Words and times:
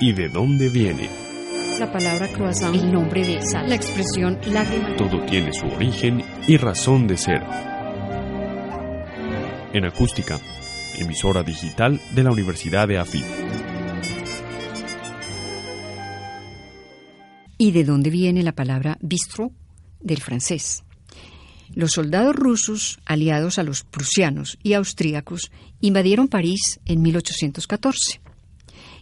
¿Y 0.00 0.12
de 0.12 0.28
dónde 0.28 0.68
viene? 0.68 1.08
La 1.78 1.90
palabra 1.90 2.28
croissant, 2.28 2.74
el 2.74 2.92
nombre 2.92 3.26
de 3.26 3.42
sal, 3.42 3.68
la 3.68 3.74
expresión 3.74 4.38
lágrima. 4.46 4.96
Todo 4.96 5.24
tiene 5.26 5.52
su 5.52 5.66
origen 5.66 6.22
y 6.46 6.56
razón 6.56 7.06
de 7.06 7.16
ser. 7.16 7.42
En 9.72 9.84
acústica, 9.84 10.38
emisora 10.98 11.42
digital 11.42 12.00
de 12.14 12.22
la 12.22 12.30
Universidad 12.30 12.86
de 12.86 12.98
AFIT. 12.98 13.24
¿Y 17.58 17.72
de 17.72 17.84
dónde 17.84 18.10
viene 18.10 18.42
la 18.42 18.52
palabra 18.52 18.98
bistrot? 19.00 19.52
Del 20.00 20.22
francés. 20.22 20.84
Los 21.74 21.92
soldados 21.92 22.34
rusos, 22.34 22.98
aliados 23.04 23.58
a 23.58 23.62
los 23.62 23.84
prusianos 23.84 24.58
y 24.62 24.72
austríacos, 24.72 25.50
invadieron 25.80 26.28
París 26.28 26.80
en 26.86 27.02
1814. 27.02 28.20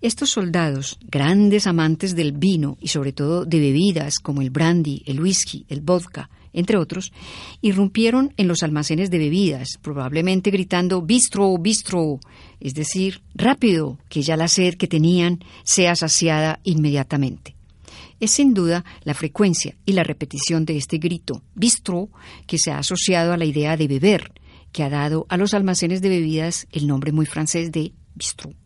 Estos 0.00 0.30
soldados, 0.30 0.98
grandes 1.08 1.66
amantes 1.66 2.16
del 2.16 2.32
vino 2.32 2.76
y 2.80 2.88
sobre 2.88 3.12
todo 3.12 3.44
de 3.44 3.60
bebidas 3.60 4.18
como 4.18 4.42
el 4.42 4.50
brandy, 4.50 5.02
el 5.06 5.20
whisky, 5.20 5.64
el 5.68 5.80
vodka, 5.80 6.28
entre 6.52 6.76
otros, 6.76 7.12
irrumpieron 7.60 8.34
en 8.36 8.48
los 8.48 8.62
almacenes 8.62 9.10
de 9.10 9.18
bebidas, 9.18 9.78
probablemente 9.80 10.50
gritando 10.50 11.02
bistro, 11.02 11.56
bistro, 11.56 12.18
es 12.60 12.74
decir, 12.74 13.22
rápido, 13.34 13.98
que 14.08 14.22
ya 14.22 14.36
la 14.36 14.48
sed 14.48 14.74
que 14.74 14.88
tenían 14.88 15.40
sea 15.62 15.94
saciada 15.94 16.60
inmediatamente. 16.64 17.54
Es 18.20 18.30
sin 18.30 18.54
duda 18.54 18.84
la 19.04 19.14
frecuencia 19.14 19.76
y 19.84 19.92
la 19.92 20.04
repetición 20.04 20.64
de 20.64 20.76
este 20.76 20.98
grito 20.98 21.42
bistro 21.54 22.10
que 22.46 22.58
se 22.58 22.70
ha 22.70 22.78
asociado 22.78 23.32
a 23.32 23.36
la 23.36 23.44
idea 23.44 23.76
de 23.76 23.88
beber, 23.88 24.32
que 24.72 24.82
ha 24.82 24.90
dado 24.90 25.26
a 25.28 25.36
los 25.36 25.54
almacenes 25.54 26.02
de 26.02 26.08
bebidas 26.08 26.66
el 26.70 26.86
nombre 26.86 27.12
muy 27.12 27.26
francés 27.26 27.72
de 27.72 27.92
bistrot. 28.14 28.56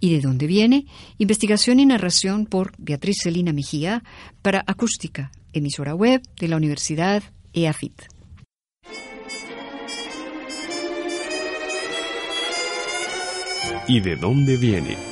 ¿Y 0.00 0.10
de 0.10 0.20
dónde 0.20 0.48
viene? 0.48 0.86
Investigación 1.18 1.78
y 1.78 1.86
narración 1.86 2.46
por 2.46 2.72
Beatriz 2.76 3.18
Celina 3.22 3.52
Mejía 3.52 4.02
para 4.42 4.64
Acústica, 4.66 5.30
emisora 5.52 5.94
web 5.94 6.22
de 6.40 6.48
la 6.48 6.56
Universidad 6.56 7.22
EAFIT. 7.52 8.02
¿Y 13.86 14.00
de 14.00 14.16
dónde 14.16 14.56
viene? 14.56 15.11